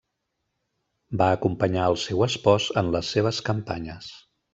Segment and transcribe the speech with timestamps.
[1.21, 4.09] Va acompanyar al seu espòs en les seves campanyes.